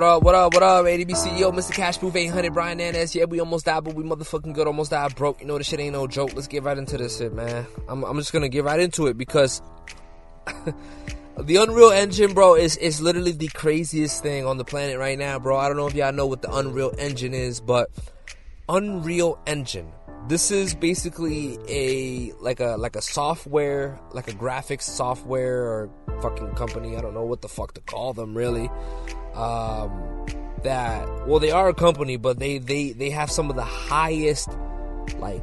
[0.00, 1.74] What up, what up, what up, ADBC, yo, Mr.
[1.74, 3.14] Cash Proof 800, Brian Nanez.
[3.14, 5.42] Yeah, we almost died, but we motherfucking good, almost died broke.
[5.42, 6.32] You know, this shit ain't no joke.
[6.34, 7.66] Let's get right into this shit, man.
[7.86, 9.60] I'm, I'm just gonna get right into it because
[11.38, 15.38] the Unreal Engine, bro, is, is literally the craziest thing on the planet right now,
[15.38, 15.58] bro.
[15.58, 17.90] I don't know if y'all know what the Unreal Engine is, but
[18.70, 19.92] Unreal Engine.
[20.28, 25.90] This is basically a like a like a software, like a graphics software or
[26.22, 26.96] fucking company.
[26.96, 28.70] I don't know what the fuck to call them really
[29.40, 30.26] um,
[30.62, 34.48] that well they are a company but they they they have some of the highest
[35.18, 35.42] like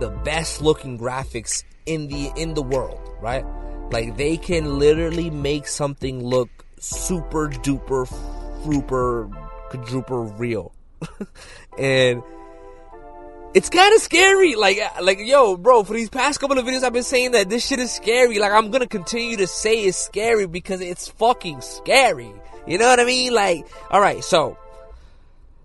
[0.00, 3.44] the best looking graphics in the in the world right
[3.90, 8.08] like they can literally make something look super duper
[8.64, 9.30] fruper
[9.70, 10.72] quadruper real
[11.78, 12.22] and
[13.54, 14.56] it's kind of scary.
[14.56, 17.64] Like, like, yo, bro, for these past couple of videos, I've been saying that this
[17.64, 18.40] shit is scary.
[18.40, 22.34] Like, I'm gonna continue to say it's scary because it's fucking scary.
[22.66, 23.32] You know what I mean?
[23.32, 24.56] Like, alright, so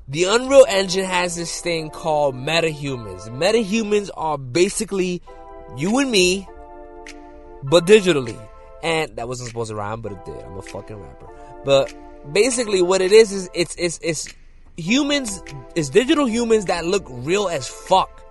[0.08, 3.30] the Unreal Engine has this thing called metahumans.
[3.30, 5.22] Metahumans are basically
[5.78, 6.48] you and me,
[7.64, 8.40] but digitally.
[8.82, 10.42] And that wasn't supposed to rhyme, but it did.
[10.42, 11.28] I'm a fucking rapper.
[11.66, 11.94] But
[12.32, 14.28] basically what it is is it's it's it's
[14.78, 15.42] humans
[15.76, 18.24] it's digital humans that look real as fuck.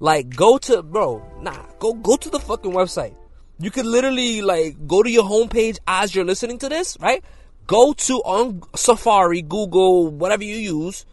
[0.00, 3.14] Like go to bro, nah, go go to the fucking website.
[3.58, 7.24] You could literally like go to your homepage as you're listening to this, right?
[7.66, 11.04] Go to on Safari, Google, whatever you use,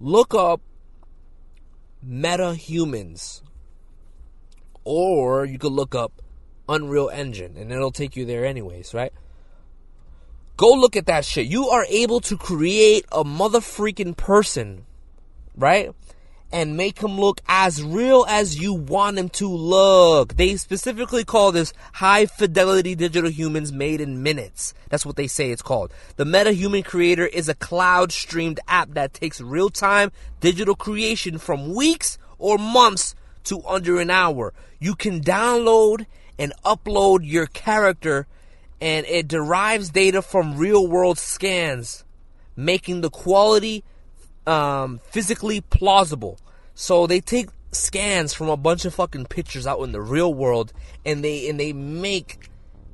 [0.00, 0.60] look up
[2.06, 3.42] MetaHumans.
[4.84, 6.12] Or you could look up
[6.68, 9.12] Unreal Engine and it'll take you there anyways, right?
[10.56, 11.46] Go look at that shit.
[11.46, 14.84] You are able to create a mother freaking person,
[15.56, 15.92] right?
[16.52, 20.36] And make him look as real as you want him to look.
[20.36, 24.74] They specifically call this high fidelity digital humans made in minutes.
[24.90, 25.92] That's what they say it's called.
[26.16, 31.74] The MetaHuman Creator is a cloud streamed app that takes real time digital creation from
[31.74, 33.14] weeks or months
[33.44, 34.52] to under an hour.
[34.78, 36.06] You can download
[36.38, 38.26] and upload your character
[38.80, 42.04] and it derives data from real world scans,
[42.56, 43.84] making the quality
[44.46, 46.38] um, physically plausible.
[46.74, 50.72] So they take scans from a bunch of fucking pictures out in the real world,
[51.04, 52.48] and they and they make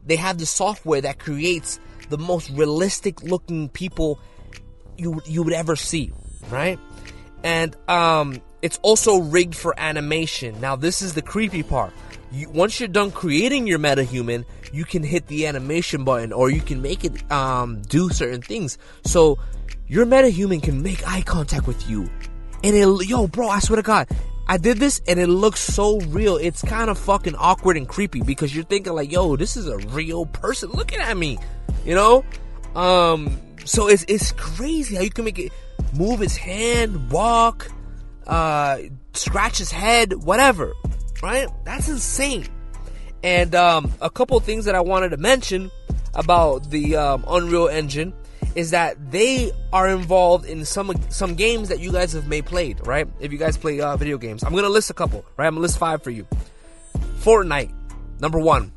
[0.07, 1.79] they have the software that creates
[2.09, 4.19] the most realistic looking people
[4.97, 6.13] you you would ever see,
[6.51, 6.79] right?
[7.45, 10.61] And um, it's also rigged for animation.
[10.61, 11.93] Now this is the creepy part.
[12.31, 16.61] You, once you're done creating your metahuman, you can hit the animation button or you
[16.61, 18.77] can make it um, do certain things.
[19.05, 19.39] So
[19.89, 22.09] your metahuman can make eye contact with you.
[22.63, 24.09] And it, yo, bro, I swear to God,
[24.47, 26.37] I did this and it looks so real.
[26.37, 29.79] It's kind of fucking awkward and creepy because you're thinking like, yo, this is a
[29.89, 31.39] real person looking at me,
[31.85, 32.25] you know?
[32.75, 35.53] Um, so it's it's crazy how you can make it
[35.95, 37.71] move his hand, walk,
[38.27, 38.79] uh,
[39.15, 40.73] scratch his head, whatever,
[41.23, 41.49] right?
[41.65, 42.47] That's insane.
[43.23, 45.71] And um, a couple things that I wanted to mention
[46.15, 48.13] about the um, Unreal Engine
[48.55, 52.87] is that they are involved in some some games that you guys have may played,
[52.87, 53.09] right?
[53.21, 55.47] If you guys play uh, video games, I'm gonna list a couple, right?
[55.47, 56.27] I'm gonna list five for you.
[57.21, 57.73] Fortnite,
[58.21, 58.73] number one.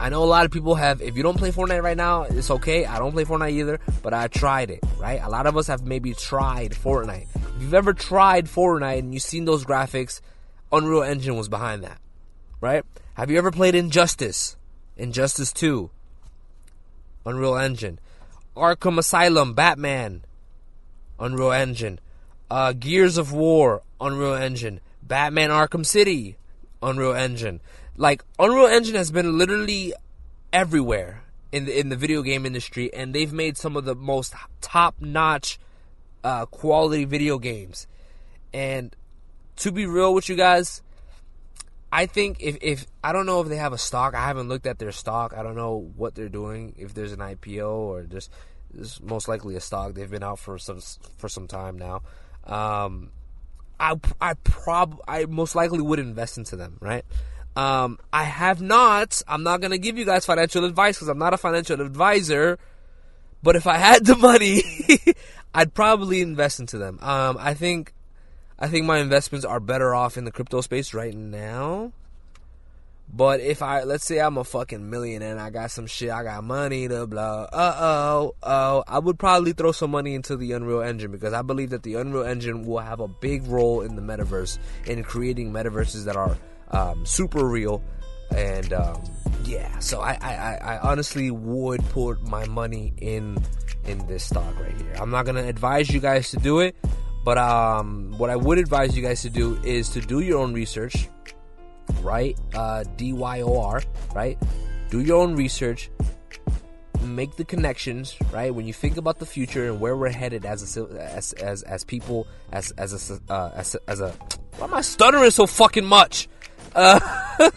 [0.00, 1.02] I know a lot of people have.
[1.02, 2.86] If you don't play Fortnite right now, it's okay.
[2.86, 5.20] I don't play Fortnite either, but I tried it, right?
[5.20, 7.26] A lot of us have maybe tried Fortnite.
[7.34, 10.20] If you've ever tried Fortnite and you've seen those graphics,
[10.70, 11.98] Unreal Engine was behind that,
[12.60, 12.84] right?
[13.14, 14.56] Have you ever played Injustice?
[14.96, 15.90] Injustice 2,
[17.24, 17.98] Unreal Engine.
[18.58, 20.24] Arkham Asylum, Batman,
[21.18, 22.00] Unreal Engine.
[22.50, 24.80] Uh, Gears of War, Unreal Engine.
[25.02, 26.36] Batman Arkham City,
[26.82, 27.60] Unreal Engine.
[27.96, 29.94] Like Unreal Engine has been literally
[30.52, 34.34] everywhere in the in the video game industry, and they've made some of the most
[34.60, 35.58] top notch
[36.22, 37.86] uh, quality video games.
[38.52, 38.94] And
[39.56, 40.82] to be real with you guys,
[41.90, 44.66] I think if, if I don't know if they have a stock, I haven't looked
[44.66, 45.32] at their stock.
[45.34, 46.74] I don't know what they're doing.
[46.76, 48.30] If there's an IPO or just
[48.74, 49.94] is most likely a stock.
[49.94, 50.80] They've been out for some
[51.16, 52.02] for some time now.
[52.44, 53.10] Um,
[53.80, 57.04] I I prob I most likely would invest into them, right?
[57.56, 59.22] Um, I have not.
[59.26, 62.58] I'm not gonna give you guys financial advice because I'm not a financial advisor.
[63.42, 64.62] But if I had the money,
[65.54, 66.98] I'd probably invest into them.
[67.00, 67.94] Um, I think
[68.58, 71.92] I think my investments are better off in the crypto space right now.
[73.10, 76.24] But if I let's say I'm a fucking millionaire and I got some shit, I
[76.24, 77.44] got money to blah.
[77.44, 81.40] Uh oh, oh, I would probably throw some money into the Unreal Engine because I
[81.40, 85.52] believe that the Unreal Engine will have a big role in the metaverse in creating
[85.52, 86.36] metaverses that are
[86.70, 87.82] um, super real.
[88.36, 89.02] And um,
[89.44, 93.38] yeah, so I, I, I honestly would put my money in
[93.86, 94.94] in this stock right here.
[95.00, 96.76] I'm not gonna advise you guys to do it,
[97.28, 100.54] but um, what I would advise you guys to do is to do your own
[100.54, 101.10] research,
[102.00, 102.34] right?
[102.54, 103.84] Uh, DYOR,
[104.14, 104.38] right?
[104.88, 105.90] Do your own research.
[107.02, 108.54] Make the connections, right?
[108.54, 111.84] When you think about the future and where we're headed as a as as, as
[111.84, 114.08] people, as as a uh, as, as a
[114.56, 116.30] why am I stuttering so fucking much?
[116.74, 116.98] Uh,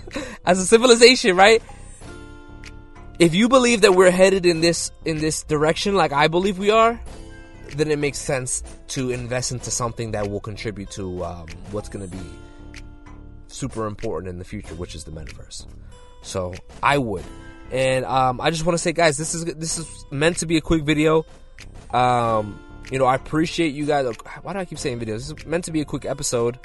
[0.45, 1.63] as a civilization, right?
[3.19, 6.71] If you believe that we're headed in this in this direction, like I believe we
[6.71, 6.99] are,
[7.77, 12.07] then it makes sense to invest into something that will contribute to um, what's going
[12.07, 12.23] to be
[13.47, 15.65] super important in the future, which is the metaverse.
[16.21, 17.25] So I would,
[17.71, 20.57] and um, I just want to say, guys, this is this is meant to be
[20.57, 21.25] a quick video.
[21.91, 22.59] Um,
[22.91, 24.13] you know, I appreciate you guys.
[24.41, 25.27] Why do I keep saying videos?
[25.27, 26.59] This is meant to be a quick episode.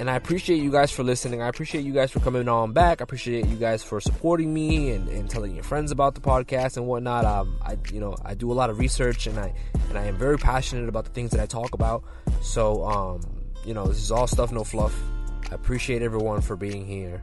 [0.00, 1.42] And I appreciate you guys for listening.
[1.42, 3.00] I appreciate you guys for coming on back.
[3.00, 6.76] I appreciate you guys for supporting me and, and telling your friends about the podcast
[6.76, 7.24] and whatnot.
[7.24, 9.52] Um, I, you know, I do a lot of research and I,
[9.88, 12.04] and I am very passionate about the things that I talk about.
[12.42, 13.20] So, um,
[13.64, 14.94] you know, this is all stuff, no fluff.
[15.50, 17.22] I appreciate everyone for being here.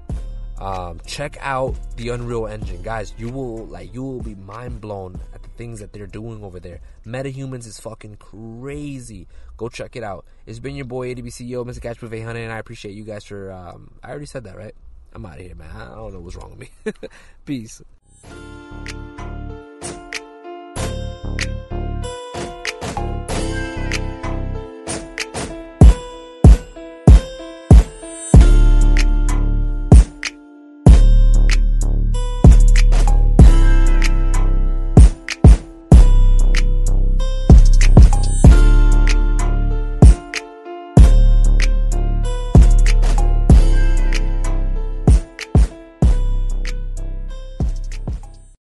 [0.58, 3.14] Um, check out the Unreal Engine, guys.
[3.18, 6.60] You will like, you will be mind blown at the things that they're doing over
[6.60, 6.80] there.
[7.06, 9.28] MetaHumans is fucking crazy.
[9.58, 10.26] Go check it out.
[10.46, 11.82] It's been your boy ADB CEO, Mr.
[11.82, 13.52] Catch with 800, and I appreciate you guys for.
[13.52, 14.76] Um, I already said that, right?
[15.14, 15.70] I'm out of here, man.
[15.74, 17.10] I don't know what's wrong with me.
[17.46, 17.82] Peace.